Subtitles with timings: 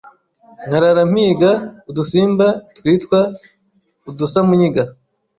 [0.67, 1.51] nkarara mpiga
[1.89, 4.83] udusimbatwitwaudusamunyiga